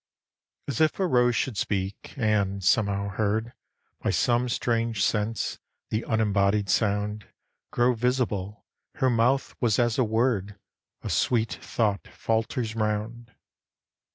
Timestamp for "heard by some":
3.09-4.49